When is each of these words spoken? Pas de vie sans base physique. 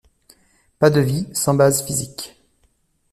Pas 0.79 0.89
de 0.89 0.99
vie 0.99 1.27
sans 1.31 1.53
base 1.53 1.85
physique. 1.85 2.35